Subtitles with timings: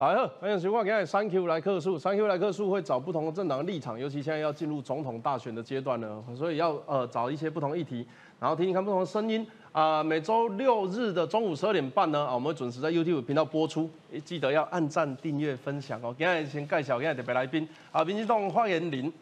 [0.00, 8.06] 来好，欢迎收看今天三 Q 来客数，三 Q 来客数会找不同的政党立场，尤其现在要进入总统大选的阶段呢，所以要呃找一些不同议题，
[8.38, 16.14] 然后听听看不同的声音啊、每周六日的中午十二点半呢，啊，我们会准时在 YouTube 频道播出，诶记得要按赞、订阅、分享哦。
[16.16, 19.12] 今天先介绍今天特别来宾啊，民进党发言人，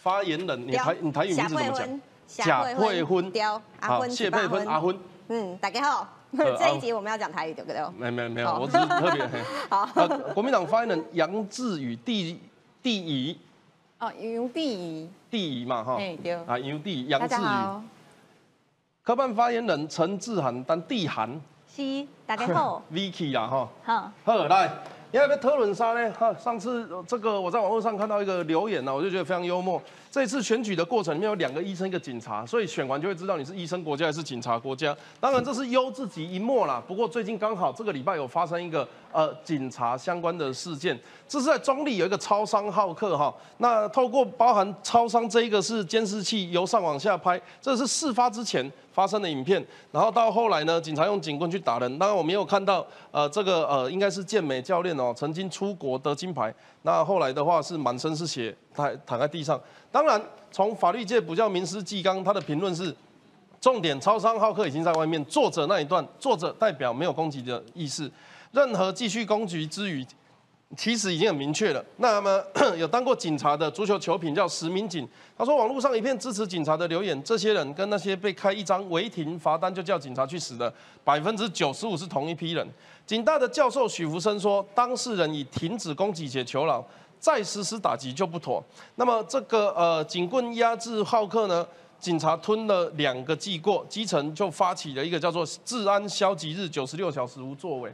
[0.00, 2.00] 发言人，你台你台语名字怎么讲？
[2.26, 4.98] 贾慧芬，刁阿芬，好谢佩芬阿芬。
[5.28, 6.06] 嗯，大家好，
[6.36, 7.80] 呃 这一集我们要讲台语对不对？
[7.96, 9.26] 没没没有，我只是特别。
[9.26, 9.38] 嘿
[9.70, 9.88] 好。
[9.94, 12.38] 呃，国民党发言人杨志宇第
[12.82, 13.38] 第一
[13.98, 16.32] 哦，杨第一，第一嘛哈，哎对。
[16.32, 17.82] 啊杨第一杨志宇，
[19.02, 21.40] 科办发言人陈志涵但地涵
[21.74, 24.70] 是大家好， Vicky 啦哈，好，好来，
[25.10, 26.12] 你要不要讨论啥呢？
[26.12, 29.80] 哈，上次呃这个我在网络上看到一个留言呢，我就觉得非常幽默。
[30.14, 34.96] 这次选举的过程里面有两个医生，一个警察，所以选完就会知道你是医生国家还是警察国家。
[35.18, 36.80] 当然这是优自己一默啦。
[36.86, 43.34] 不过最近刚好这个礼拜有发生一个呃警察相关的事件，这是在中立有一个超商好客哈。
[43.58, 51.98] 那透过包含超商这一个是监视器由上往下拍，这是事发之前发生的影片，然后到后来呢，警察用警棍去打人。
[51.98, 56.54] 当然我没有看到呃这个呃应该是健美教练哦，曾经出国得金牌，
[56.86, 59.60] 那后来的话是满身是血，他还躺在地上。
[59.90, 62.94] 当然从法律界不叫名师纪纲，他的评论是。
[63.60, 65.24] 重点，超商好客已经在外面。
[65.24, 68.12] 作者那一段，作者代表没有攻击的意思，
[68.52, 70.06] 任何继续攻击之余，
[70.76, 71.84] 其实已经很明确了。
[71.98, 72.42] 那么
[72.78, 80.72] 有当过警察的足球球评叫石民警，他说网络上一片支持警察的留言，这些人跟那些被开一张违停罚单就叫警察去死的
[81.02, 82.66] 百分之九十五是同一批人。
[83.06, 86.84] 警大的教授许福生说，当事人已停止攻击且求饶，
[87.18, 88.62] 再实施打击就不妥。
[88.96, 91.66] 那么这个呃警棍压制浩克呢？
[92.00, 97.90] 警察吞了两个记过，基层就发起了一个叫做“治安消极日”，九十六小时无作为。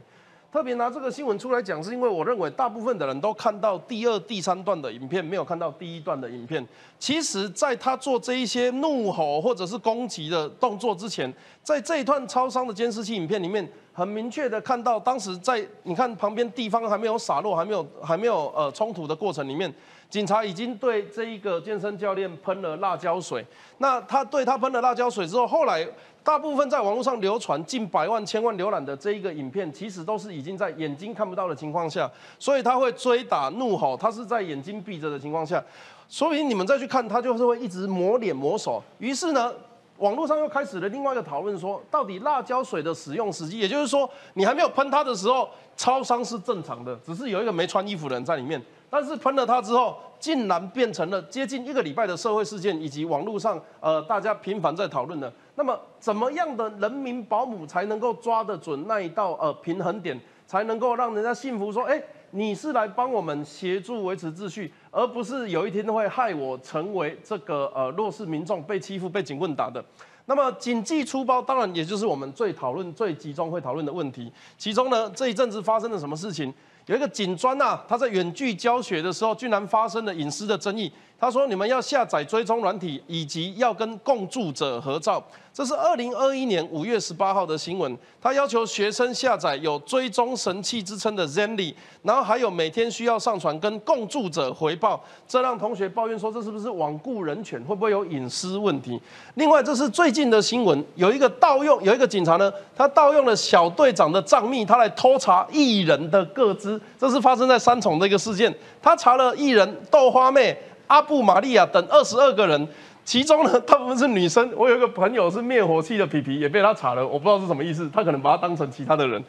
[0.51, 6.65] 特别拿这个新闻出来讲，是因为我认为大部分的人都看到第二、第三段的影片，没有看到第一段的影片。
[6.99, 19.73] 其实，在他做这一些怒吼或者是攻击的动作之前，在这一段超商的监视器影片里面，很明确的看到，当时在你看旁边地方还没有洒落、还没有还没有呃冲突的过程里面，
[20.09, 23.45] 警察已经对这一个健身教练喷了辣椒水。
[23.77, 25.87] 那他对他喷了辣椒水之后，后来
[26.23, 35.63] 大部分在网络上流传近百万、千万浏览的这一个影片，其实都是已经在眼睛看不到的情况下，所以他会追打、怒吼，他是在眼睛闭着的情况下，
[36.07, 38.83] 所以你们再去看，他就是会一直抹脸、抹手。
[38.99, 39.51] 于是呢，
[39.97, 48.61] 网络上又开始了另外一个讨论，说到底辣椒水的使用时机，也就是说，你还没有喷它的时候，超商是正常的，只是有一个没穿衣服的人在里面。
[48.91, 55.31] 但是喷了它之后，竟然变成了接近一个礼拜的社会事件，以及网络上呃大家频繁在讨论的。
[55.55, 69.81] 那么怎么样的人民保姆才能够抓得准那一道呃平衡点，才能够让人家信服说，哎，你是来帮我们协助维持秩序，而不是有一天会害我成为这个呃弱势民众被欺负、被警棍打的。
[70.25, 74.31] 那么谨记出包，当然也就是我们最讨论、最集中会讨论的问题。
[74.57, 76.53] 其中呢，这一阵子发生了什么事情？
[76.87, 80.91] 有一个警专呐、他在远距教学的时候，居然发生了隐私的争议。
[81.21, 85.23] 他说：“你们要下载追踪软体，以及要跟共住者合照。”
[85.53, 87.95] 这是二零二一年五月十八号的新闻。
[88.19, 98.99] 他要求学生下载有追踪神器之称的 Zenly，然后还有每天需要上传跟共住者回报，这让同学抱怨说这是不是罔顾人权，会不会有隐私问题？
[99.35, 108.51] 另外，这是最近的新闻，有一个盗用，有一个警察呢，他盗用了小队长的账密，他来偷查艺人的个资，这是发生在三重的一个事件。
[108.81, 110.57] 他查了艺人豆花妹、
[110.91, 112.67] 阿布玛利亚等二十二个人。
[113.03, 114.51] 其中呢， 大部分是女生。
[114.55, 117.89] 我有一个朋友是灭火器的皮皮，也被他查了，我不知道是什么意思。
[117.91, 119.23] 他可能把他当成其他的人。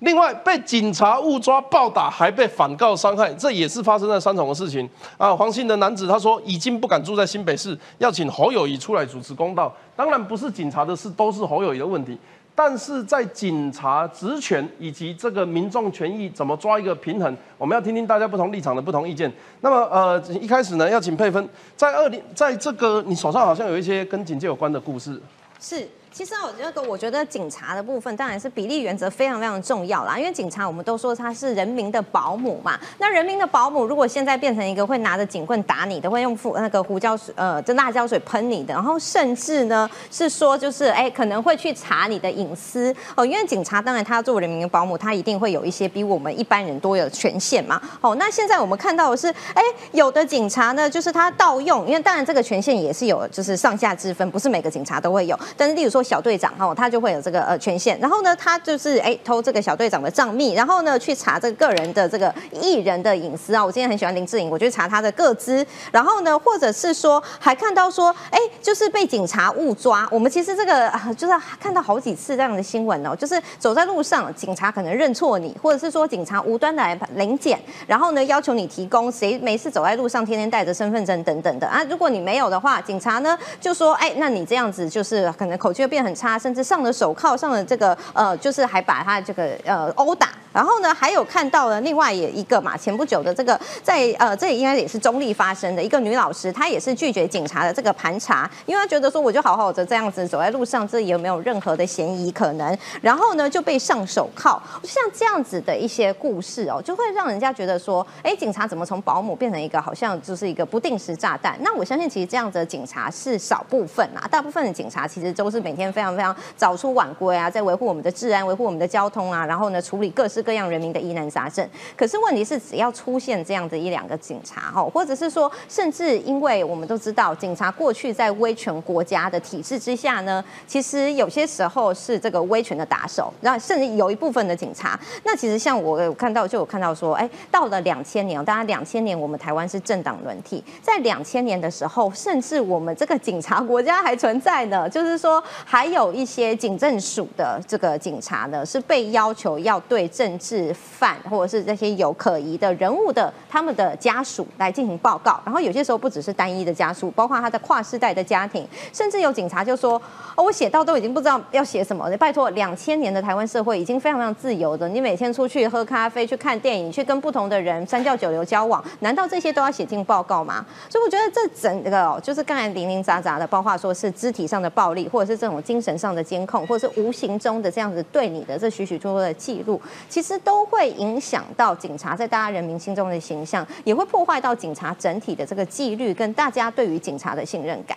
[0.00, 5.34] 另外，被警察误抓暴打，还被反告伤害，这也是发生在三重的事情啊。
[5.34, 9.74] 黄姓的男子他说，已经不敢住在新北市，要请侯友谊出来主持公道。
[9.96, 12.16] 当然不是警察的事，都是侯友谊的问题。
[12.56, 19.30] 但是在警察职权以及这个民众权益怎么抓一个平衡，我们要听听大家不同立场的不同意见。
[19.60, 25.20] 那么呃，一开始呢，要请佩芬，在二零，在这个你手上好像有一些跟警戒有关的故事。
[25.60, 25.86] 是。
[26.16, 32.80] 其实我这个，我觉得警察的部分当然是比例原则非常非常重要啦，因为警察我们都说他是人民的保姆嘛。
[32.96, 47.78] 那人民的保姆如果现在变成一个会拿着警棍打你的，会用那个胡椒水呃这辣椒水喷你的，然后甚至呢是说就是哎可能会去查你的隐私哦，因为警察当然他作为人民的保姆，他一定会有一些比我们一般人多有权限嘛。
[48.00, 49.62] 哦，那现在我们看到的是哎
[49.92, 55.38] 有的警察呢就是他盗用，因为当然这个权限也是有就是上下之分，不是每个警察都会有。
[55.58, 63.64] 但是例如说小队长哈，他就会有这个呃权限，然后呢，他就是哎偷这个小队长的账密，然后呢去查这个个人的这个艺人的隐私啊。
[63.64, 70.08] 我今天很喜欢林志颖，我就查他的个资，然后呢，或者是说还看到说，哎，就是被警察误抓。
[70.10, 81.82] 我们其实这个就是看到好几次这样的新闻哦，就是走在路上，警察可能认错你，或者是说警察无端的来临检，然后呢要求你提供谁没事走在路上天天带着身份证等等的啊。
[81.90, 90.28] 如果你没有的话，警察呢就说，哎，那你这样子就是可能口气会变很差，甚至上了手铐，上了这个呃，就是还把他这个呃殴打。
[90.56, 102.74] 然后呢，还有看到了另外也一个嘛，前不久的这个在呃，这应该也是中立发生的一个女老师，她也是拒绝警察的这个盘查，因为她觉得说我就好好的这样子走在路上，这有没有任何的嫌疑可能？
[103.02, 111.58] 然后呢就被上手铐，像这样子的一些故事哦，就会让人家觉得说，哎，警察怎么从保姆变成一个好像就是一个不定时炸弹？
[111.60, 120.45] 那我相信其实这样子的警察是少部分啊，大部分的警察其实都是每天非常非常早出晚归啊，在维护我们的治安、维护我们的交通啊，然后呢处理各式。
[120.46, 160.00] 各样人民的疑难杂症，可是问题是，只要出现这样的一两个警察哈，或者是说，甚至因为我们都知道，警察过去在威权国家的体制之下呢，其实有些时候是这个威权的打手，然后甚至有一部分的警察，那其实像我有看到，就有看到说，哎，到了两千年，当然两千年我们台湾是政党轮替，在两千年的时候，甚至我们这个警察国家还存在呢，就是说还有一些警政署的这个警察呢，是被要求要对政是犯或者是这些有可疑的人物的他们的家属来进行报告，然后有些时候不只是单一的家属，包括他的跨世代的家庭，甚至有警察就说
[160.36, 170.64] ：“哦，我写到都已经不知道要写什么了。”拜托，两千年的台湾社会已经非常非常自由的，你每天出去喝咖啡、去看电影、去跟不同的人三教九流交往，难道这些都要写进报告吗？
[170.88, 180.25] 所以我觉得这整个就是刚才零零杂杂的，包括说是肢体上的暴力，或者是这种精神上的监控，或者是无形中的这样子对你的这许许多多的记录，其实。
[180.26, 187.96] 其实都会影响到警察在大家人民心中的形象，也会破坏到警察整体的这个纪律跟大家对于警察的信任感。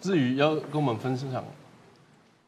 [0.00, 1.30] 至于要跟我们分享，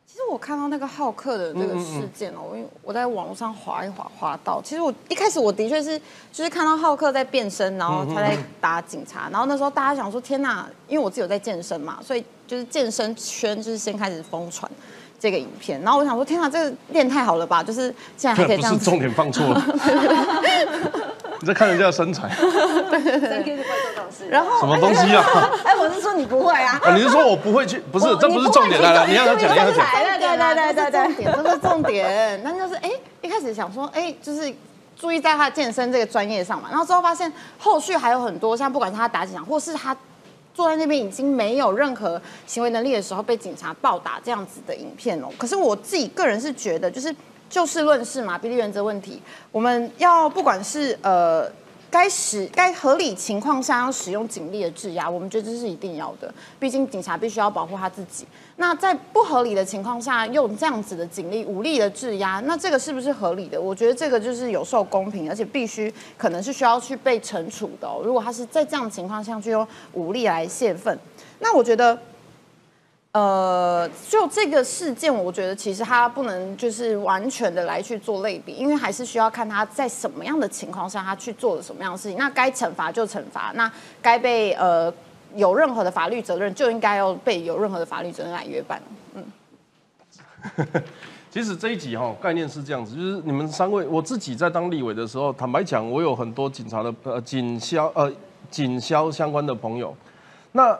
[0.04, 5.96] 其实我看到那个好客的这个事件哦，因为我在网络上划一划划到，其实我一开始我的确是
[6.32, 14.68] 就是看到好客在变身，然后他在打警察，然后那时候大家想说天呐，因为我自己有在健身嘛，所以就是健身圈就是先开始疯传。
[15.20, 17.62] 这个影片，然后我想说，天啊，这个练太好了吧！
[17.62, 18.72] 就是现在还可以这样。
[18.72, 19.62] 不是重点放错了。
[21.42, 22.30] 你在看人家的身材。
[22.90, 23.64] 对对对。
[24.30, 25.22] 然后什么东西啊？
[25.64, 26.80] 哎，我是说你不会啊。
[26.94, 27.78] 你是说我不会去？
[27.92, 29.06] 不是，这不是重点来了。
[29.06, 29.86] 你要讲，你要讲。
[29.92, 32.40] 对对对对对对，重点，这是重点。
[32.42, 32.90] 那就是哎，
[33.20, 34.52] 一开始想说，哎，就是
[34.98, 36.68] 注意在他健身这个专业上嘛。
[36.70, 39.94] 然后之后发现，后续还有很多，像不管是他打几场，或是他。
[40.54, 47.14] 坐在那边已经没有任何行为能力的时候被警察暴打这样子的影片哦，可是我自己个人是觉得，就是
[47.48, 49.20] 就事论事嘛，比例原则问题，
[49.52, 51.50] 我们要不管是呃。
[51.90, 56.32] 该使该合理情况下要使用警力的制压，我们觉得这是一定要的。
[56.58, 58.26] 毕竟警察必须要保护他自己。
[58.56, 63.60] 那在不合理的情况下用这样子的警力、武力的制压，那这个是不是合理的？
[63.60, 67.88] 我觉得这个就是有受公平，而且必须可能是需要去被惩处的。
[68.04, 70.96] 如果他是在这样的情况下去用武力来泄愤，
[71.40, 71.98] 那我觉得。
[73.12, 82.16] 呃，就这个事件，我觉得其实他不能就是完全的来去做类比，因为还是需要看他在什么样的情况下他去做了什么样的事情。
[82.16, 83.68] 那该惩罚就惩罚，那
[84.00, 84.92] 该被呃
[85.34, 88.80] 有任何的法律责任就应该要被有任何的法律责任来约办。
[89.14, 89.24] 嗯，
[91.32, 98.08] 其实这一集哈概念是这样子，就是你们三位，我自己在当立委的时候，坦白讲，我有很多警察的呃警消呃
[98.52, 99.92] 警消相关的朋友，
[100.52, 100.78] 那。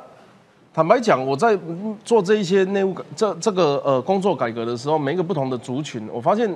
[0.73, 1.59] 坦白讲，我在
[2.05, 6.49] 做这一些内务这这个呃工作改革的时候，每一个不同的族群，我发现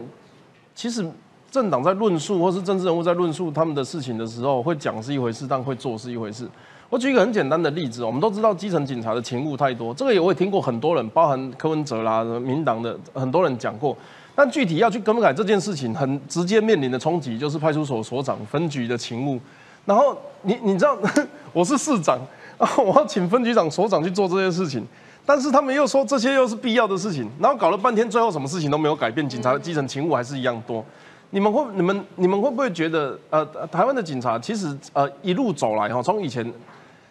[0.73, 1.04] 其实
[1.50, 6.49] 政党在论述或是政治人物在论述他们的事情的时候，会讲是一回事，但会做是一回事。
[6.88, 13.97] 我举一个很简单的例子，我们都知道基层警察的勤务太多，这个也我也听过很多人，包含柯文哲啦、民党的很多人讲过。
[14.37, 19.40] 但具体要去更改这件事情，很直接面临的冲击就是派出所所长、分局的勤务。
[19.85, 20.97] 然后你你知道，
[21.52, 22.16] 我是市长。
[22.78, 24.87] 我要请分局长、所长去做这些事情，
[25.26, 30.84] 但是他们又说这些又是必要的事情，然后搞了半天，最后什么事情都没有改变，警察的基层勤务还是一样多。
[31.30, 36.49] 你们会、你们、你们会不会觉得，呃，台湾的警察其实呃一路走来哈，从以前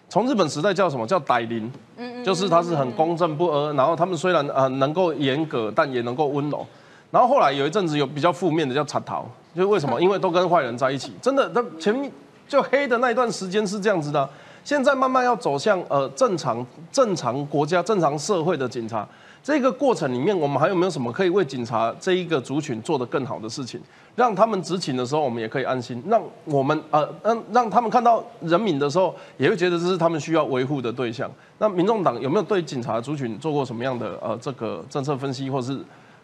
[0.08, 6.66] 从日本时代叫什么叫歹灵，嗯就是他是很公正不阿，然后他们虽然呃能够严格，但也能够温柔。
[7.12, 10.02] 然后后来有一阵子有比较负面的叫惨逃，就是为什么？
[10.02, 12.10] 因为都跟坏人在一起，真的，他前面
[12.48, 14.30] 就黑的那一段时间是这样子的。
[14.64, 19.08] 现在慢慢要走向呃正常正常国家正常社会的警察，
[19.44, 23.82] 这个过程里面，我们还有没有什么可以为警察这一个族群做得更好的事情，
[24.16, 31.30] 让他们执勤的时候，我们也可以安心，让我们呃让让他们看到人民的时候，也会觉得这是他们需要维护的对象。
[31.60, 35.78] 那民众党有没有对警察族群做过什么样的呃这个政策分析，或是？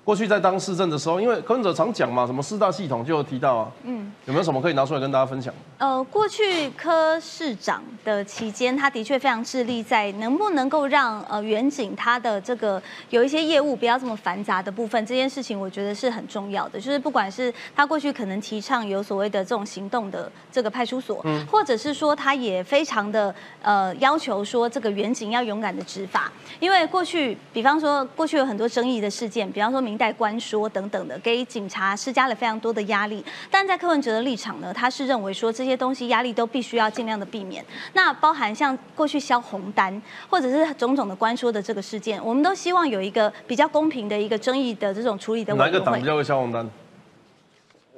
[0.10, 5.54] 过去在当市政的时候，因为柯文哲常讲嘛，什么四大系统就有提到啊，嗯，有没有什么可以拿出来跟大家分享？
[5.78, 16.80] 呃，过去柯市长的期间，他的确非常致力在能不能够让呃远景他的这个有一些业务不要这么繁杂的部分，这件事情我觉得是很重要的。
[16.80, 29.99] 就是不管是他过去可能提倡有所谓的这种行动的这个派出所，嗯，或者是说他也非常的呃要求说这个远景要勇敢的执法，因为过去比方说过去有很多争议的事件，比方说民。
[30.00, 33.24] 代官说等等的，给警察施加了非常多的压力。
[33.52, 37.64] 但在柯文哲的立场呢，他是认为说这些东西压力都必须要尽量的避免。
[37.94, 45.72] 那包含像过去销红单，或者是种种的官说的这个事件，我们都希望有一个比较公平的一个争议的这种处理的委员会。
[45.74, 46.68] 哪个党比较会销红单？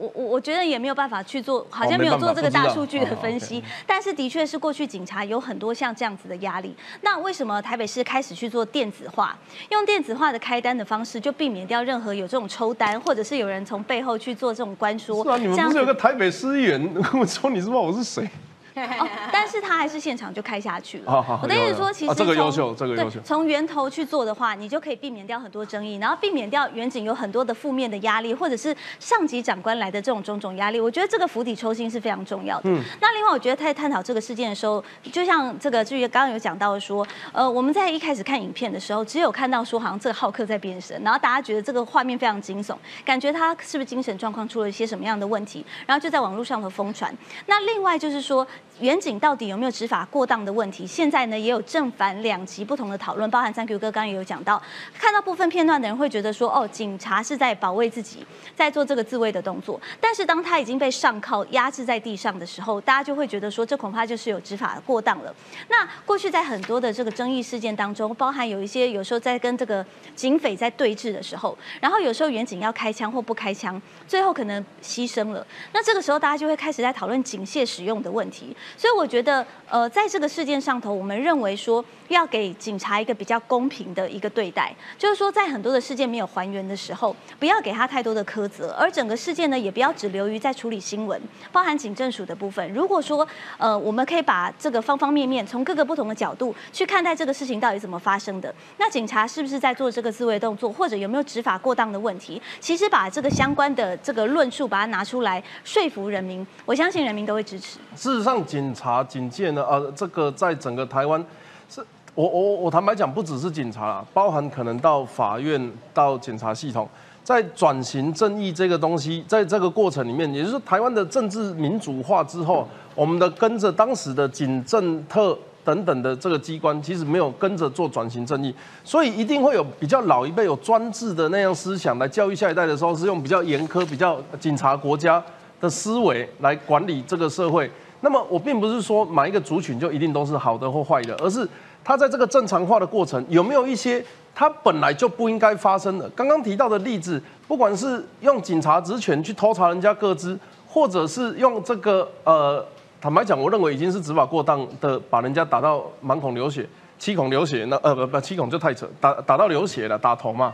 [0.02, 3.64] 我我我觉得也没有办法去做，好像没有做这个大数据的分析。
[3.86, 6.76] 但是的确是过去警察有很多像这样子的压力。
[7.02, 9.38] 那为什么台北市开始去做电子化，
[9.70, 15.24] 用电子化的开单的方式，就避免掉任何有这种抽单，或者是有人从背后去做这种关说。
[15.24, 18.28] 是啊，你们不是有个台北市议员 跟我说，你知道我是谁？
[18.76, 21.40] 哦，但是他还是现场就开下去了。
[21.42, 23.20] 我的意思说，其实这个优秀，这个优秀。
[23.24, 30.80] 从源头去做的话，你就可以避免掉很多争议，然后避免掉远景有很多的负面的压力，或者是上级长官来的这种种种压力。
[30.80, 32.70] 我觉得这个釜底抽薪是非常重要的。
[32.70, 32.82] 嗯。
[33.02, 47.14] 那另外，我觉得在探讨这个事件的时候，就像这个至于刚刚有讲到说，呃，我们在一开始看影片的时候，只有看到说好像这个浩克在变身，然后大家觉得这个画面非常惊悚，感觉他是不是精神状况出了一些什么样的问题，然后就在网络上头疯传。
[47.48, 48.46] 那另外就是说，
[48.80, 49.52] 远景到底。
[49.52, 50.88] 有没有执法过当的问题？
[50.88, 54.62] 现在呢也有正反两极不同的讨论，包含三 Q 哥刚刚也有讲到，
[54.98, 58.26] 看到部分片段的人会觉得说，哦，警察是在保卫自己，
[58.56, 59.82] 在做这个自卫的动作。
[60.00, 65.36] 但是当他已经被上铐压制在地上的时候，大家就会觉得说，这恐怕就是有执法过当了。
[65.70, 69.86] 那过去在很多的这个争议事件当中，包含有一些有时候在跟这个
[70.16, 75.46] 警匪在对峙的时候，然后有时候远景要开枪或不开枪，最后可能牺牲了。
[75.74, 78.56] 那这个时候大家就会开始在讨论警械使用的问题。
[78.78, 79.46] 所以我觉得。
[79.72, 91.18] 呃，在这个事件上头，我们认为说要给警察一个比较公平的一个对待，就是说在很多的事件没有还原的时候，不要给他太多的苛责，而整个事件呢，也不要只留于在处理新闻，
[91.54, 92.74] 包含警政署的部分。
[92.74, 93.26] 如果说
[93.58, 102.42] 呃，我们可以把这个方方面面从各个不同的角度去看待这个事情到底怎么发生的，那警察是不是在做这个自卫动作，或者有没有执法过当的问题？
[102.60, 107.80] 其实把这个相关的这个论述把它拿出来说服人民，我相信人民都会支持。
[107.96, 109.64] 事实上，警察警戒呢？
[109.64, 111.24] 呃，这个在整个台湾，
[111.70, 111.82] 是
[112.14, 116.86] 我我我坦白讲，不只是警察，包含可能到法院、到检察系统，
[117.24, 128.54] 在转型正义这个东西，在这个过程里面，也就是台湾的政治民主化之后，我们的跟着当时的警政特等等的这个机关，其实没有跟着做转型正义，
[128.84, 135.24] 所以一定会有比较老一辈有专制的那样思想来教育下一代的时候，是用比较严苛、比较警察国家
[135.62, 137.72] 的思维来管理这个社会。
[138.02, 141.48] 那么我并不是说买一个族群就一定都是好的或坏的，而是
[141.84, 144.04] 他在这个正常化的过程有没有一些
[144.34, 146.10] 他本来就不应该发生的。
[146.10, 152.66] 刚刚提到的例子，不管是用警察职权去偷查人家个资，或者是用这个呃，
[153.00, 156.68] 坦白讲，我认为已经是执法过当的，把人家打到满孔流血、
[156.98, 160.54] 七孔流血，那呃不不七孔就太扯，打打到流血了，打头嘛。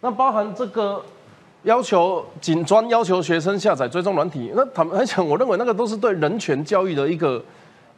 [0.00, 1.02] 那包含这个。
[1.66, 7.44] 要求警专要求学生下载追踪软体，那坦白讲，我认为那个都是对人权教育的一个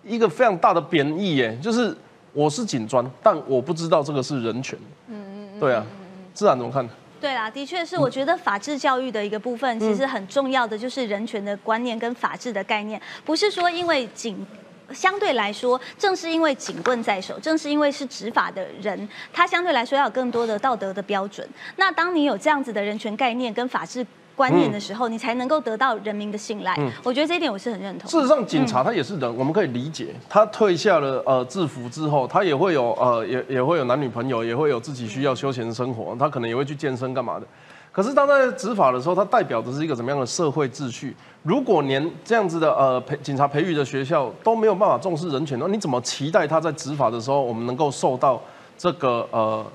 [0.02, 1.54] 一个非常大的贬义耶。
[1.62, 1.94] 就是
[2.32, 4.78] 我是警专，但我不知道这个是人权。
[5.08, 5.60] 嗯嗯嗯。
[5.60, 5.84] 对啊，
[6.32, 6.88] 自然怎么看？
[7.20, 14.46] 对啦，的确是，我觉得法治教育的一个部分，其实很重要的就是人权的观念跟法治的概念，不是说因为警。
[14.92, 21.46] 相对来说，正是因为警棍在手，正是因为是执法的人，他相对来说要有更多的道德的标准。
[21.76, 26.76] 那当你有这样子的人权概念跟法治观念的时候，你才能够得到人民的信赖。
[27.02, 28.08] 我觉得这一点我是很认同。
[28.08, 37.46] 事实上，警察他也是人，我们可以理解，他退下了呃制服之后，他也会有呃也也会有男女朋友，也会有自己需要休闲生活，他可能也会去健身干嘛的。
[37.90, 41.16] 可是当在执法的时候，他代表的是一个怎么样的社会秩序？
[41.42, 48.40] 如果连这样子的呃培警察培育的学校都没有办法重视人权，那你怎么期待他在执法的时候，我们能够受到
[48.76, 49.66] 这个呃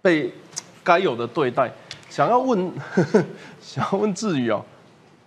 [0.00, 0.32] 被
[0.84, 1.72] 该有的对待？
[2.08, 2.70] 想要问，
[3.60, 4.62] 想要问志宇哦，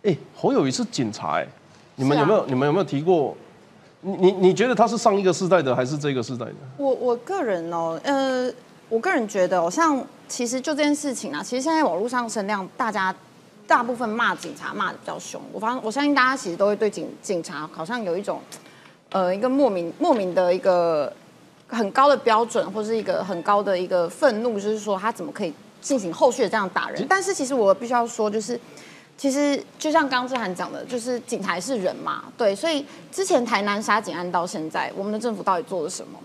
[0.03, 1.47] 哎，侯友谊是警察哎，
[1.95, 3.35] 你们有没有你们有没有提过？
[4.01, 6.55] 你你你觉得他是上一个世代的还是这个世代的？
[6.77, 8.49] 我我个人哦，呃。
[8.89, 13.13] 我个人觉得，像其实就这件事情啊，其实现在网络上声量，大家
[13.67, 15.41] 大部分骂警察骂的比较凶。
[15.51, 18.39] 我发我相信大家其实都会对警警察好像有一种，
[19.09, 21.11] 呃，一个莫名莫名的一个
[21.67, 27.05] 很高的标准，或是一个很高的一个愤怒，就是说他怎么可以进行后续的这样打人？
[27.09, 28.57] 但是其实我必须要说，就是
[29.17, 36.17] 其实就像刚刚志涵讲的，就是警察是人嘛，对，所以之前台南杀警案到现在，我们的政府到底做了什么？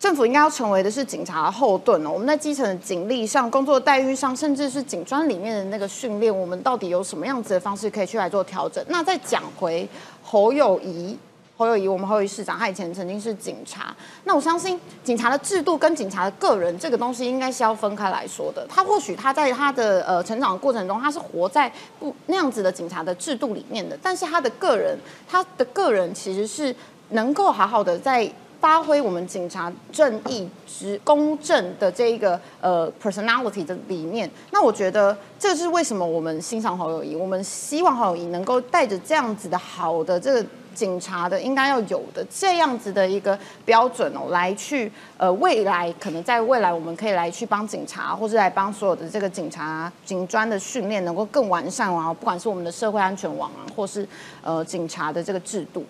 [0.00, 2.10] 政府应该要成为的是警察的后盾哦。
[2.10, 8.82] 我们在基层的警力上、工作待遇上，甚至是警专里面的那个训练，我们到底有什么样子的方式可以去来做调整？
[8.88, 9.86] 那再讲回
[10.22, 11.18] 侯友谊，
[11.54, 13.94] 侯友谊，我们侯友谊市长，他以前曾经是警察。
[14.24, 18.66] 那我相信警察的制度跟警察的个人这个东西，应该是要分开来说的。
[18.70, 26.74] 他或许他在他的呃成长的过程中，他是活在不那样子的警察的制度里面的，但是他的个人，他的个人其实是
[27.10, 28.32] 能够好好的在。
[28.60, 54.06] 发挥我们警察正义、之公正的这一个呃 personality 的理念，那我觉得这是为什么我们欣赏侯友谊，我们希望侯友谊能够带着这样子的好的这个警察的应该要有的这样子的一个标准哦，来去呃未来可能在未来我们可以来去帮警察，或是来帮所有的这个警察警专的训练能够更完善啊，不管是我们的社会安全网啊，或是
[54.42, 55.82] 呃警察的这个制度。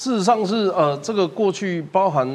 [0.00, 2.26] 事实上是呃，这个过去包含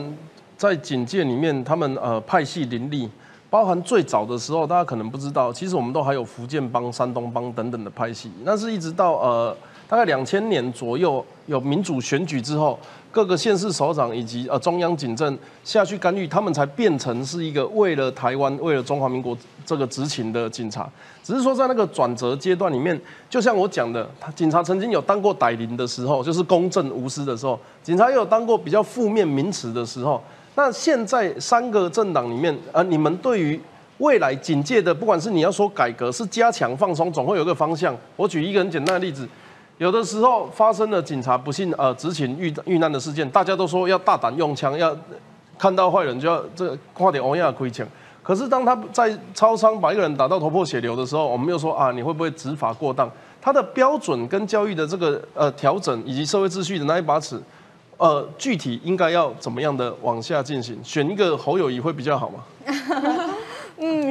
[0.55, 3.09] 在警界里面，他们呃派系林立，
[3.49, 8.31] 包含最早的时候，大家可能不知道，其实我们都还有福建帮、山东帮等等的派系。
[8.43, 9.57] 那是一直到呃
[9.89, 12.77] 大概两千年左右有民主选举之后，
[13.15, 20.85] 各个县市首长以及呃中央警政下去干预，他们才变成是一个为了台湾、为了中华民国这个执勤的警察。
[21.23, 22.99] 只是说，在那个转折阶段里面，
[23.29, 30.21] 就像我讲的，他警察曾经有当过歹灵的时候，就是公正无私的时候；警察也有当过比较负面名词的时候。
[30.55, 33.57] 那现在三个政党里面，呃，你们对于
[33.99, 37.95] 未来警戒的，不管是你要说改革，是加强、放松，总会有一个方向。
[38.17, 39.25] 我举一个很简单的例子，
[39.77, 44.95] 有的时候发生了警察不幸呃执勤遇遇难的事件，大家都说要大胆用枪，要
[45.57, 47.85] 看到坏人就要这快点欧亚亏钱。
[48.23, 53.09] 可是当他在超商把一个人打到头破血流的时候，我们又说啊，你会不会执法过当？
[53.41, 57.39] 他的标准跟教育的这个呃调整，以及社会秩序的那一把尺，
[57.97, 60.83] 呃，具体应该要怎么样的往下进行？
[60.83, 62.39] 选一个侯友谊会比较好吗？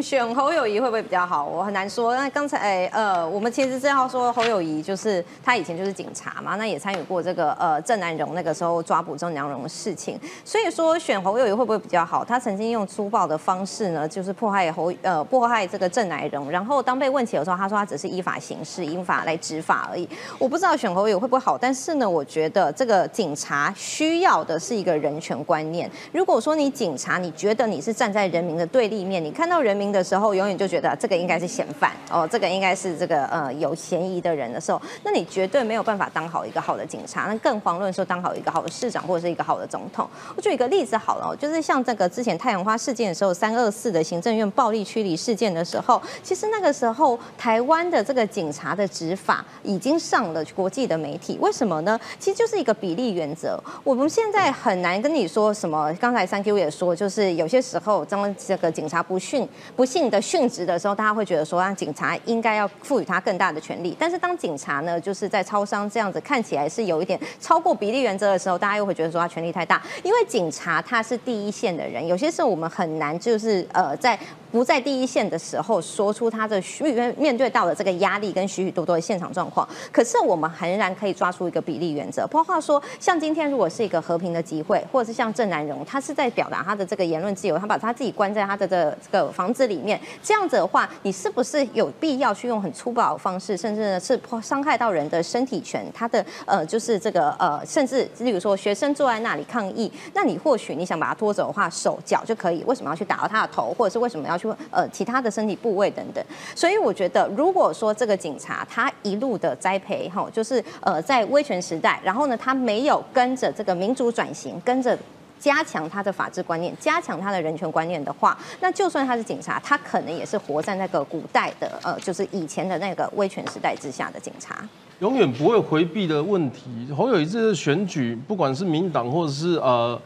[0.04, 1.46] 选侯友谊会不会比较好？
[1.46, 2.14] 我很难说。
[2.14, 10.20] 那刚才呃，我们其实是要说侯友谊，就是他以前就是警察嘛，那也参与过这个呃郑南荣那个时候抓捕郑南荣的事情。
[10.44, 12.22] 所以说选侯友谊会不会比较好？
[12.22, 20.06] 他曾经用粗暴的方式呢，就是迫害侯呃迫害这个郑南荣，然后当被问起的时候，他说他只是依法行事，依法来执法而已。
[20.38, 25.90] 我不知道选侯友谊会不会好，但是呢，我觉得这个警察需要的是一个人权观念。
[26.12, 29.48] 如果说你警察，你觉得你是站在人民的对立面，你看。
[29.54, 40.08] 到人民的时候，永远就觉得这个应该是嫌犯哦，这个应该是这个呃有嫌疑的人的时候，那你绝对没有办法当好一个好的警察，那更遑论说当好一个好的市长或者是一个好的总统。
[40.36, 51.98] 我举一个例子好了，就是像这个之前太阳花事件的时候，三二四的行政院暴力驱离事件的时候，其实那个时候台湾的这个警察的执法已经上了国际的媒体，为什么呢？
[52.18, 53.62] 其实就是一个比例原则。
[53.84, 59.48] 我们现在很难跟你说什么，刚才三 Q 也说，就是有些时候当这个警察不训。
[59.76, 63.96] 不幸的殉职的时候，大家会觉得说，让警察应该要赋予他更大的权利。
[63.98, 69.82] 但是当警察呢，就是在超商这样子看起来是有一点超过比例原则的时候，大家又会觉得说他权力太大。
[70.02, 74.18] 因为警察他是第一线的人，有些时候我们很难就是呃在。
[74.54, 79.68] 不在第一线的时候，说出他的面面对到的这个压力跟许许多多的现场状况。
[79.90, 82.24] 可是我们仍然可以抓出一个比例原则。
[82.28, 95.84] 包括说，像今天如果是一个和平的集会，或者是像郑南荣，他是在表达他的这个言论自由，他把他自己关在他的这这个房子里面，这样子的话，你是不是有必要去用很粗暴的方式，甚至呢是伤害到人的身体权？
[95.94, 104.44] 他的呃，就是这个呃，甚至例如说学生坐在那里抗议，那你或许你想把他拖走的话，手脚就可以，为什么要去打到他的头，或者是为什么要去？
[104.70, 106.24] 呃，其他的身体部位等等，
[106.54, 114.96] 所以我觉得，如果说这个警察他一路的栽培哈，就是呃在威权时代，然后呢他没有跟着这个民主转型，跟着
[115.38, 124.66] 加强他的法治观念，加强他的人权观念的话，那就算他是警察，他可能也是活在那个古代的呃，就是以前的那个威权时代之下的警察，
[125.00, 126.90] 永远不会回避的问题。
[126.96, 130.00] 侯友谊这次选举，不管是民党或者是呃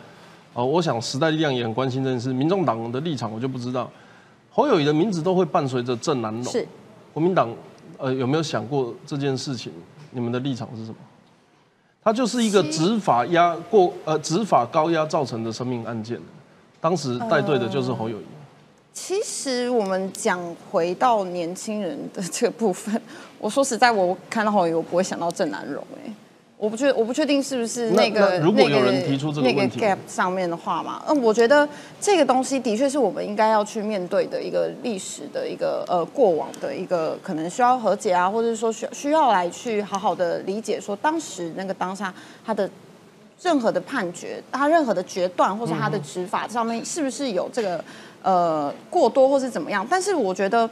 [0.54, 3.88] 呃，我想时代力量也很关心这件事，民众党的立场我就不知道。
[4.50, 6.44] 侯友谊的名字都会伴随着郑南龙。
[6.44, 6.66] 是，
[7.12, 7.48] 国民党
[7.96, 9.72] 呃有没有想过这件事情？
[10.10, 10.96] 你们的立场是什么？
[12.08, 16.18] 他就是一个执法压过呃执法高压造成的生命案件，
[16.80, 18.24] 当时带队的就是侯友谊。
[18.94, 20.40] 其实我们讲
[20.70, 22.98] 回到年轻人的这个部分，
[23.38, 26.10] 我说实在，我看到侯友宜，我不会想到郑南荣哎。
[26.58, 31.66] 我不确我不确定是不是那个那如果有人提出这个那个 gap 上面的话嘛，嗯，我觉得
[32.00, 42.12] 这个东西的确是我们应该要去面对的一个历史的一个呃过往的一个可能需要和解啊，或者是说需需要来去好好的理解说当时那个当下
[42.44, 42.68] 他的
[43.40, 47.84] 任何的判决，他任何的决断或者他的执法上面是不是有这个
[48.22, 49.86] 呃过多或是怎么样？
[49.88, 50.68] 但是我觉得。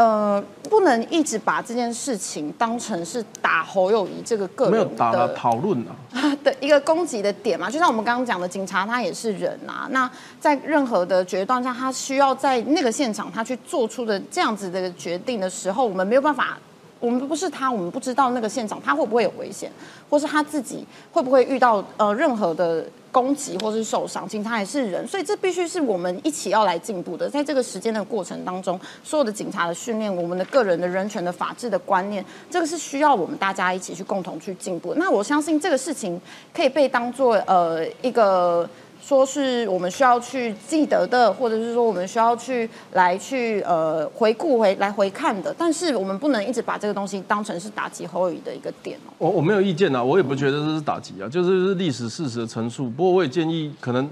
[0.00, 5.92] 呃，不能一直把这件事情当成是打侯友谊这个个人没有打了的讨论啊，
[6.42, 9.86] 的一个攻击的点嘛，就像我们刚刚讲的，警察他也是人啊。
[9.90, 10.10] 那
[10.40, 16.56] 在任何的决断下，他需要在那个现场他去做出的这样子的决定的时候，我们没有办法，
[16.98, 19.70] 我们不是他，我们不知道那个现场他会不会有危险，
[20.08, 24.28] 或是他自己会不会遇到呃任何的攻击或是受伤。
[24.28, 27.28] 警察也是人，所以这必须是我们一起要来进步的。
[27.28, 34.94] 在这个时间的过程当中，所有的警察的训练，我们的个人的人权的法治的观念，这个是需要我们大家一起去共同去进步。
[34.96, 36.20] 那我相信这个事情
[36.54, 38.68] 可以被当做呃一个。
[39.02, 49.12] 说是我们需要去记得的，或者是说我们需要去来去呃回顾回来回看的，但是我们不能一直把这个东西当成是打击侯友谊的一个点哦。
[49.18, 52.88] 我我没有意见啊，我也不觉得这是打击啊，就是历史事实的陈述。
[52.88, 54.08] 不过我也建议，可能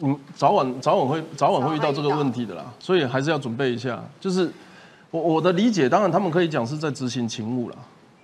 [0.00, 4.02] 嗯早晚早晚会早晚会遇到这个问题的啦，所以还是要准备一下。
[4.20, 4.50] 就是
[5.10, 7.76] 我我的理解，当然他们可以讲是在执行勤务啦，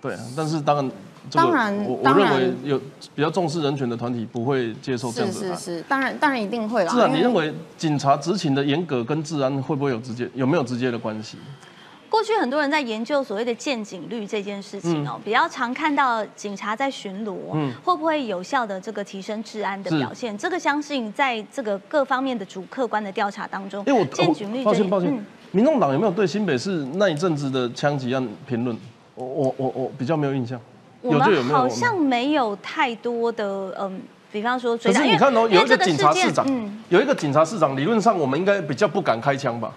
[0.05, 0.91] 对啊，但是当然
[1.31, 2.79] 这个当然我我认为有
[3.15, 5.39] 比较重视人权的团体不会接受这样的。
[5.39, 6.93] 是是，当然当然一定会啦。
[6.93, 11.39] 是啊，你认为警察执勤的严格跟治安会不会有直接有没有直接的关系？
[12.07, 20.37] 过去很多人在研究所谓的见警率这件事情哦，比较常看到警察在巡逻，嗯会不会有效的这个提升治安的表现？
[20.37, 28.77] 这个相信在这个各方面的主客观的调查当中，因为我见警率歉抱歉嗯，民众党有没有对新北市那一阵子的枪击案评论？
[29.15, 30.59] 我我我我比较没有印象，
[31.01, 31.53] 我有就有没有？
[31.53, 34.01] 们好像没有太多的嗯，
[34.31, 36.45] 比方说追可，是你看哦，有一个警察市长
[36.89, 39.71] 有一个警察市长，理论上我们应该比较不敢开枪吧？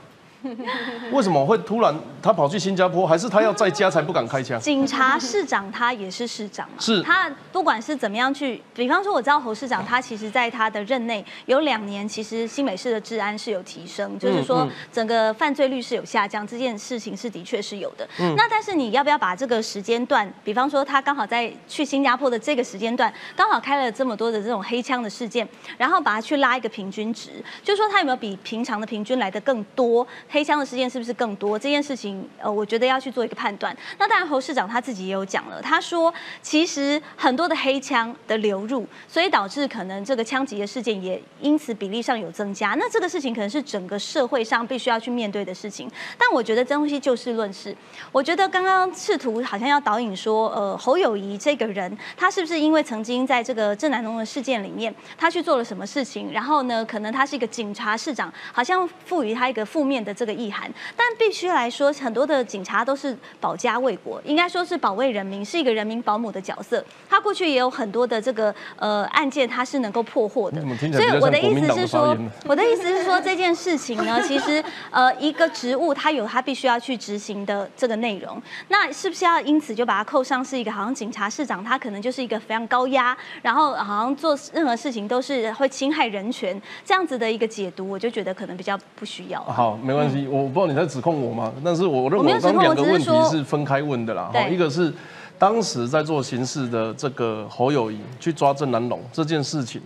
[1.12, 3.06] 为什么会突然他跑去新加坡？
[3.06, 4.60] 还是他要在家才不敢开枪？
[4.60, 18.08] 警察市长他也是市长嘛，是他不管是怎么样去，比方说我知道侯市长他其实在他的任内有两年，其实新北市的治安是有提升，就是说嗯整个犯罪率是有下降，这件事情是的确是有的。
[18.20, 30.06] 嗯那但是你要不要把这个时间段，比方说他刚好在去新加坡的这个时间段，刚好开了这么多的这种黑枪的事件，然后把它去拉一个平均值，就是说他有没有比平常的平均来的更多？
[30.28, 31.58] 黑黑枪的事件是不是更多？
[31.58, 33.76] 这件事情，呃，我觉得要去做一个判断。
[33.98, 42.76] 那当然，侯市长他自己也有讲了，他说其实很多的黑枪的流入，所以导致可能这个枪击的事件也因此比例上有增加。
[42.78, 45.90] 那这个事情可能是整个社会上必须要去面对的事情。
[46.16, 47.76] 但我觉得这东西就事论事。
[48.12, 60.68] 我觉得刚刚试图好像要导引说，呃，侯友谊这个人，他是不是因为曾经在这个郑南榕的事件里面，他去做了什么事情，然后呢，可能他是一个警察市长，好像赋予他一个负面的这个意涵。
[60.96, 66.84] 但必须来说，很多的警察都是保家卫国，应该说是保卫人民，是一个人民保姆的角色。
[67.08, 70.60] 他过去也有很多的这个呃案件，他是能够破获的
[70.92, 89.42] 所以我的意思是说我的意思是说这件事情呢， 其实呃一个职务他有他必须要去执行的这个内容，那是不是要因此就把它扣上是一个好像警察市长，他可能就是一个非常高压，然后好像做任何事情都是会侵害人权这样子的一个解读，我就觉得可能比较不需要。
[89.42, 91.52] 好，没关系，我不知道你在指控我吗？
[91.64, 94.30] 但是我认为刚两个问题是分开问的啦。
[94.32, 94.92] 哈，一个是
[95.38, 99.80] 当时在做刑事的这个侯友谊去抓郑南龙这件事情，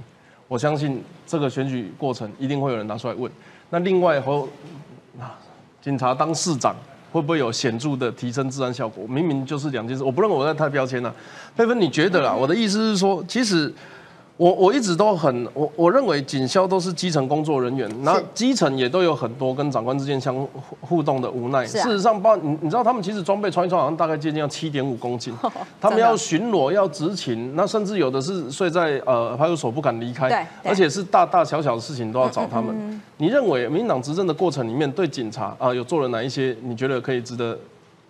[0.48, 3.30] 我相信这个选举过程一定会有人拿出来问。
[3.70, 4.48] 那另外侯
[5.18, 5.38] 啊，
[5.80, 6.74] 警察当市长
[7.10, 9.06] 会不会有显著的提升治安效果？
[9.06, 11.14] 明明就是两件事，我不认为我在太标签了。
[11.56, 12.32] 佩芬，你觉得啦？
[12.32, 13.72] 我的意思是说，其实。
[14.38, 20.48] 我我一直都很我我认为警消都是基层工作人员，那基层也都有很多跟长官之间相互
[20.80, 21.60] 互动的无奈。
[21.60, 21.66] 啊。
[21.66, 25.34] 事实上，包你你知道他们其实装备穿一穿，好像大概接近要七点五公斤，
[25.80, 33.00] 他们要巡逻要执勤，那甚至有的是睡在呃派出所不敢离开，而且是大大小小的事情都要找他们。
[33.18, 37.56] 你认为民进党执政的过程里面，对警察啊、有做了哪一些你觉得可以值得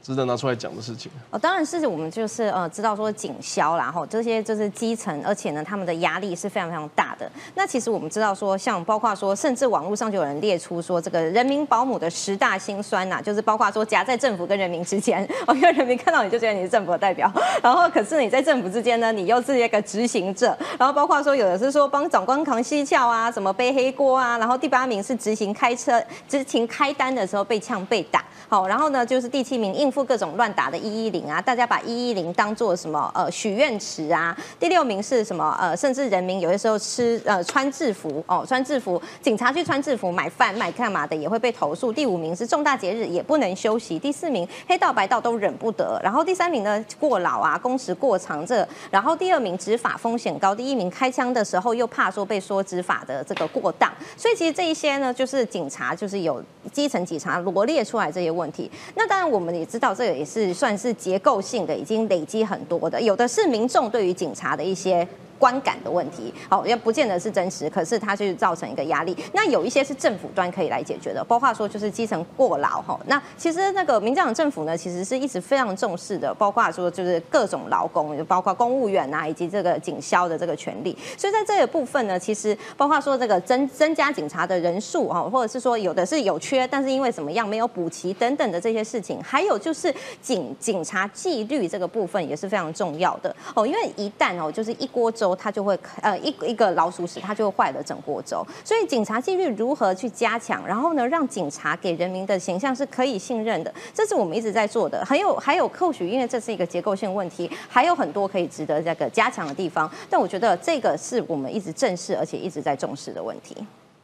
[0.03, 1.11] 值得拿出来讲的事情？
[1.31, 7.31] 哦，当然是我们就是呃知道说警消啦，吼这些就是基层，而且呢他们的压力是非常非常大的。
[7.55, 41.93] 那其实我们知道说，像包括说，甚至网络上就有人列出说，这个人民保姆的十大辛酸呐、就是包括说夹在政府跟人民之间， 哦，因为人民看到你就觉得你是政府的代表，然后可是你在政府之间呢，你又是一个执行者，然后包括说有的是说帮长官扛蹊跷啊，什么背黑锅啊，然后第八名是执行开车执行开单的时候被呛被打，好，然后呢就是第七名应付各种乱打的一一零啊，大家把一一零当做什么呃许愿池啊，第六名是什么呃，甚至人民有些时候吃呃穿制服哦，穿制服，警察去穿制服买饭买干嘛的也会被投诉。
[41.93, 58.71] 第五名是重大节日也不能休息，第四名黑道白道都忍不得，然后第三名呢过劳啊，工时过长这，然后第二名执法风险高，第一名开枪的时候又怕说被说执法的这个过当，所以其实这一些呢，就是警察就是有基层警察罗列出来这些问题。
[58.95, 65.07] 那当然我们也知，这个也是算是结构性的，已经累积很多的，有的是民众对于警察的一些。
[65.43, 69.17] 观感的问题，好，也不见得是真实，可是它就是造成一个压力。
[69.33, 72.97] 那有一些是政府端可以来解决的，包括说就是基层过劳哈。
[73.07, 80.97] 那其实那个民进党政府呢，其实是一直非常重视的，包括说就是各种劳工，包括公务员啊，以及这个警消的这个权利。
[81.19, 95.32] 所以在这个部分呢，其实包括说这个增增加警察的人数哈，或者是说有的是有缺，但是因为怎么样没有补齐等等的这些事情，还有就是警警察纪律这个部分也是非常重要的哦，因为一旦哦就是一锅粥。
[95.35, 98.45] 它就会呃一一个老鼠屎，它就会坏了整锅粥。
[98.64, 105.05] 所以警察纪律如何去加强，然后呢，让警察给人民的形象是可以信任的，这是我们一直在做的。
[105.05, 109.90] 还有还有，扣许因为这是一个结构性问题，还有很多可以值得这个加强的地方。
[110.09, 113.57] 但我觉得这个是我们一直正视而且一直在重视的问题。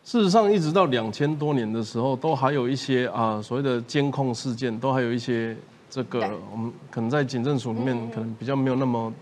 [0.05, 5.55] 事实上，一直到两千多年的时候，都还有一些啊所谓的监控事件，都还有一些
[5.91, 9.13] 这个我们可能在警政署里面可能比较没有那么。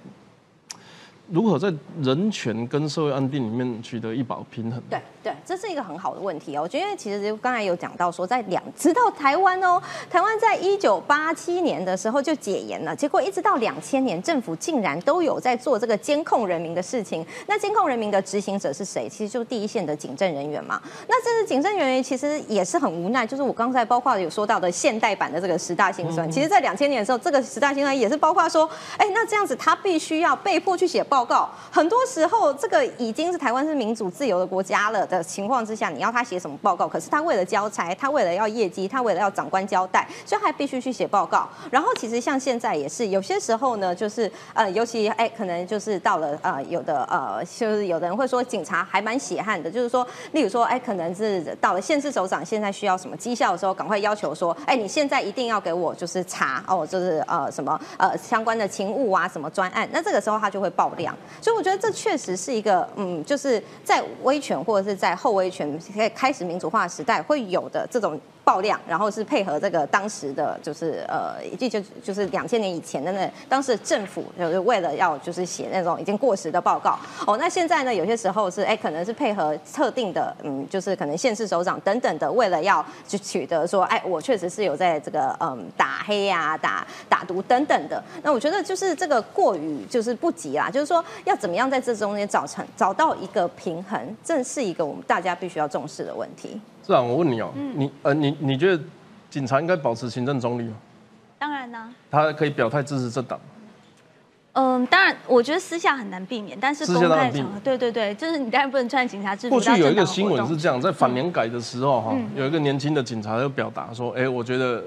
[1.29, 4.81] 如何在人权跟社会安定里面取得一保平衡？
[4.89, 6.63] 对对，这是一个很好的问题哦。
[6.63, 17.27] 我觉得其实刚才有讲到说，在两直到台湾哦，台湾在一九八七年的时候就解严了，结果一直到两千年，政府竟然都有在做这个监控人民的事情。
[17.49, 19.09] 那监控人民的执行者是谁？
[19.09, 20.81] 其实就是第一线的警政人员嘛。
[21.09, 26.31] 那这是警政人员其实也是很无奈，就是我刚才包括有说到的现代版的这个十大辛酸。
[26.31, 31.16] 其实，在两千年的时候，这个十大辛酸也是包括说，哎，那这样子他必须要被迫去写报。
[31.17, 36.87] 报告很多时候，这个已经是台湾是民主自由的国家了的情况之下，你要他写什么报告？
[36.87, 41.49] 可是他为了交差，他为了要业绩，他为了要长官交代，所以还必须去写报告。
[41.71, 61.06] 然后其实像现在也是，有些时候呢，就是呃，尤其哎，可能就是到了呃，有的呃，就是有的人会说警察还蛮血汗的，就是说，例如说哎，可能是到了县市首长现在需要什么绩效的时候，赶快要求说，哎，你现在一定要给我就是查哦，就是呃什么呃相关的勤务啊，什么专案，那这个时候他就会爆料。
[61.41, 65.79] 所以我觉得这确实是一个，嗯，就是在威权或者是在后威权
[66.15, 68.21] 开始民主化时代会有的这种。
[68.47, 77.37] 爆量，然后是配合这个当时的就是呃，就就就是两千年以前的那当时政府就是为了要就是写那种已经过时的报告哦。
[77.39, 88.01] 那现在呢，有些时候是哎，可能是配合特定的嗯，就是可能县市首长等等的，为了要去取得说哎，我确实是有在这个嗯打黑呀、打打毒等等的。
[88.23, 96.61] 那我觉得就是这个过于就是不急啦，就是说要怎么样在这中间找成找到一个平衡，正是一个我们大家必须要重视的问题。
[96.87, 98.81] 是啊，我问你哦，你呃，你你觉得
[99.29, 100.77] 警察应该保持行政中立吗？
[101.37, 101.93] 当然呢。
[102.09, 103.41] 他可以表态支持政党。
[104.53, 109.57] 嗯，当然，我觉得私下很难避免，但是公开场合，对对对，就是你当然不能穿警察制服。
[109.57, 114.85] 过去有一个新闻是这样，在反年改的时候哈，有一个年轻的警察就表达说，哎，我觉得，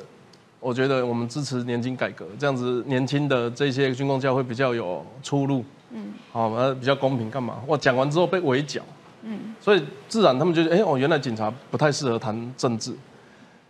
[0.61, 7.55] 我觉得我们支持年轻改革，这样子年轻的这些军工教会比较有出路，嗯，好，呃，比较公平，干嘛？
[7.67, 8.81] 我讲完之后被围剿。
[9.23, 12.93] 嗯，所以自然他们就觉得，哎，哦，原来警察不太适合谈政治。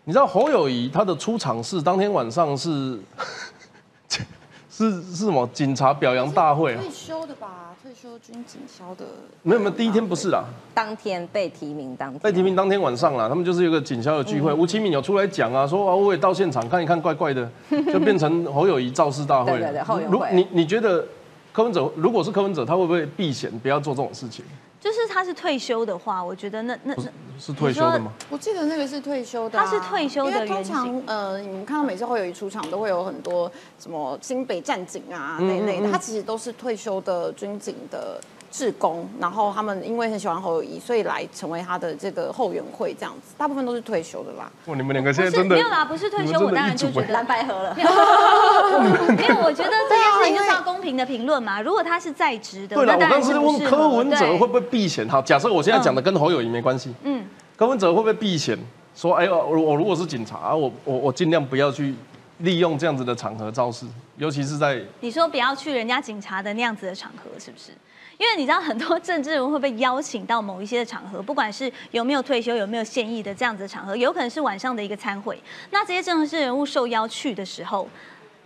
[0.05, 2.99] 你知道侯友谊他的出场是当天晚上是
[4.69, 5.47] 是是什么？
[5.53, 7.75] 警察表扬大会退休的吧？
[7.83, 9.05] 退休军警消的？
[9.43, 10.45] 没有没有，第一天不是啦。
[10.73, 17.49] 当天被提名当天被提名当天晚上啦，他们就是有个警消的聚会，吴启敏有出来讲啊，说啊我也到现场看一看，怪怪的，
[17.91, 19.51] 就变成侯友谊造势大会。
[19.51, 21.05] 对对对，侯友如你你觉得
[21.51, 24.45] 柯文哲如果是柯文哲，他会不会避嫌，不要做这种事情？
[24.79, 28.13] 就是他是退休的话，我觉得那那是是退休的吗？
[28.29, 30.31] 我记得那个是退休的，他是退休的。
[30.31, 44.51] 因为通常呃，你们看到每次会有一出场，都会有很多什么新北战警啊那类的，他其实都是退休的军警的志工，然后他们因为很喜欢侯友谊，所以来成为他的这个后援会这样子，大部分都是退休的啦。
[44.65, 47.75] 哇，你们两个现在真的是没有啦，不是退休，我当然就觉得蓝白合了。
[47.77, 51.62] 因为我觉得这件事情就是要公平的评论嘛。
[51.62, 55.07] 如果他是在职的，对了，我那当然刚是问柯文哲对会不会避嫌？
[55.07, 58.57] 好，假设我现在讲的跟侯友谊没关系，嗯，柯文哲会不会避嫌？
[58.95, 61.93] 说，哎，我我如果是警察，我我我尽量不要去
[62.39, 63.85] 利用这样子的场合造势，
[64.17, 67.71] 尤其是在你说不要去人家警察的那样子的场合，是不是？
[68.19, 75.41] 因为你知道很多政治人物会被邀请到某一些的场合，不管是有没有退休、有没有现役的这样子的场合，有可能是晚上的一个餐会。
[75.71, 77.88] 那这些政治人物受邀去的时候，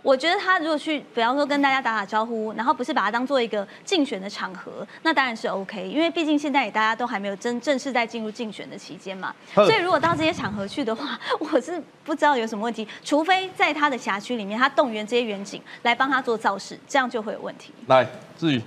[0.00, 9.34] 我觉得他如果去，比方说跟大家打打招呼，然后不是把它当做一个竞选的场合，那当然是 OK，因为毕竟现在也大家都还没有真正式在进入竞选的期间嘛。
[9.54, 17.72] 所以如果到这些场合去的话，我是不知道有什么问题，除非在他的辖区里面，他动员这些远景来帮他做造势，这样就会有问题。
[17.88, 18.06] 来，
[18.38, 18.62] 至于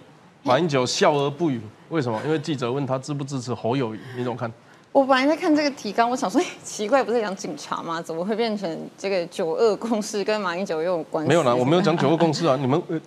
[0.48, 2.18] 马英九笑而不语，为什么？
[2.26, 4.50] 因为记者问他支不支持侯友谊，你怎么看？
[4.94, 8.02] 我本来在看这个提纲，我想说，哎奇怪，不是讲警察吗？
[8.02, 11.28] 怎么会变成这个九二共识跟马英九又有关系？
[11.28, 12.98] 没有啦，我没有讲九二共识啊，你们呃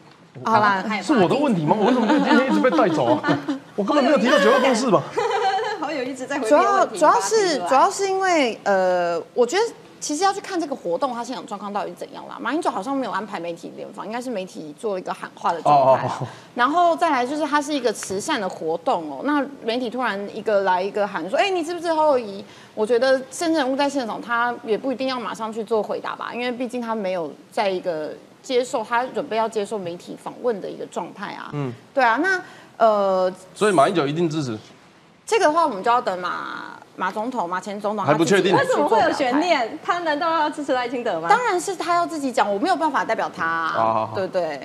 [0.45, 1.75] 好啦，是我的问题吗？
[1.81, 3.39] 我为什么今天一直被带走啊？
[3.75, 5.03] 我根本没有提到九二共识吧？
[5.81, 9.63] 好友一直在回避主要问题主要是主要是因为呃，我觉得
[10.01, 12.39] 其实要去看这个活动，它现场状况到底怎样啦。
[12.41, 16.09] 马英九好像没有安排媒体联访，应该是媒体做一个喊话的状态。
[16.55, 22.45] 然后再来就是它是一个慈善的活动哦，那媒体突然一个来一个喊说，哎、你知不知道侯友谊？
[22.75, 31.51] 我觉得政治人物在现场，他也不一定要马上去做回答吧，因为毕竟他没有在一个接受他准备要接受媒体访问的一个状态啊。
[31.53, 32.41] 嗯，对啊，那
[32.79, 34.57] 呃，所以马英九一定支持。
[35.27, 39.11] 这个的话，我们就要等马马总统、马前总统还不确定为什么会有？
[39.11, 39.79] 悬念？
[39.83, 41.31] 他难道要支持赖清德吗？
[41.31, 44.61] 当然是他要自己讲，我没有办法代表他、啊，好好好对不对？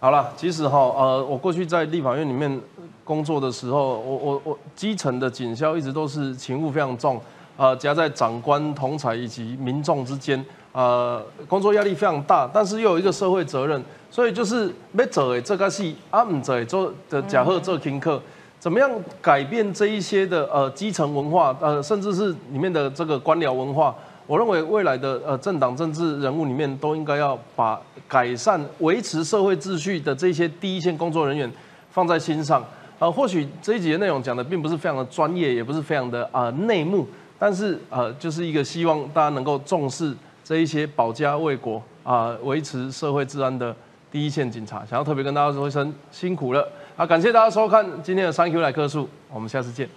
[0.00, 2.58] 好了，其实哈，呃，我过去在立法院里面
[3.04, 7.20] 工作的时候，我我我基层的警校一直都是情务非常重，
[7.58, 10.42] 呃，夹在长官、同才以及民众之间，
[10.72, 18.18] 呃，工作压力非常大，但是又有一个社会责任，所以就是要做的这个是啊，唔做的做的假贺做听课。
[18.64, 23.94] 怎么样改变这一些的呃基层文化，呃，甚至是里面的这个官僚文化？
[24.26, 31.52] 我认为未来的呃政党政治人物里面都应该要把改善、维持社会秩序的这些第一线工作人员
[31.90, 32.64] 放在心上。
[32.98, 37.06] 呃，或许这一集的内容讲的并不是非常的专业，也不是非常的呃内幕，
[37.38, 43.76] 但是呃就是一个希望大家能够重视这一些保家卫国啊、维持社会治安的
[44.14, 44.86] 第一线警察。
[44.88, 47.04] 想要特别跟大家说一声辛苦了啊！
[47.04, 49.88] 感谢大家收看今天的三 Q 来客数，我们下次见。